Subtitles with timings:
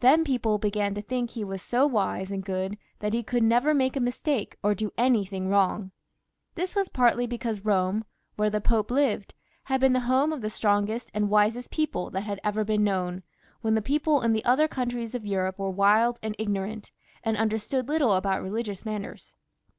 [0.00, 3.42] Then people began to think that he was so wise and good that he could
[3.42, 5.90] never make a mistake or do anything wrong.
[6.54, 8.04] This was partly because Bome,
[8.36, 9.32] where the Pope lived,
[9.70, 13.22] was the home of the strongest and wisest people that had ever been known,
[13.62, 16.90] and the people in the other countries of Europe were wild and ignorant,
[17.22, 19.32] and understood Uttle about religious matters.